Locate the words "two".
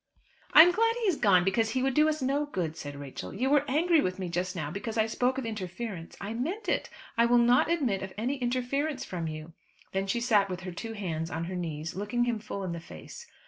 10.71-10.93